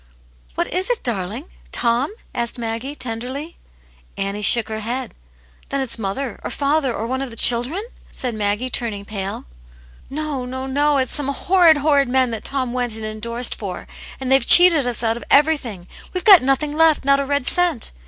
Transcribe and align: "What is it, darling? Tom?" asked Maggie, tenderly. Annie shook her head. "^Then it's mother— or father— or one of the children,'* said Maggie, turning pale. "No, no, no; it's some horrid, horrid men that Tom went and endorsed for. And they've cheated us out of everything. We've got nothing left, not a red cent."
"What 0.55 0.65
is 0.73 0.89
it, 0.89 1.03
darling? 1.03 1.45
Tom?" 1.71 2.11
asked 2.33 2.57
Maggie, 2.57 2.95
tenderly. 2.95 3.57
Annie 4.17 4.41
shook 4.41 4.67
her 4.67 4.79
head. 4.79 5.13
"^Then 5.69 5.83
it's 5.83 5.99
mother— 5.99 6.39
or 6.43 6.49
father— 6.49 6.91
or 6.95 7.05
one 7.05 7.21
of 7.21 7.29
the 7.29 7.35
children,'* 7.35 7.85
said 8.11 8.33
Maggie, 8.33 8.71
turning 8.71 9.05
pale. 9.05 9.45
"No, 10.09 10.43
no, 10.43 10.65
no; 10.65 10.97
it's 10.97 11.13
some 11.13 11.27
horrid, 11.27 11.77
horrid 11.77 12.09
men 12.09 12.31
that 12.31 12.43
Tom 12.43 12.73
went 12.73 12.95
and 12.95 13.05
endorsed 13.05 13.53
for. 13.53 13.85
And 14.19 14.31
they've 14.31 14.43
cheated 14.43 14.87
us 14.87 15.03
out 15.03 15.17
of 15.17 15.23
everything. 15.29 15.87
We've 16.15 16.25
got 16.25 16.41
nothing 16.41 16.75
left, 16.75 17.05
not 17.05 17.19
a 17.19 17.25
red 17.27 17.45
cent." 17.45 17.91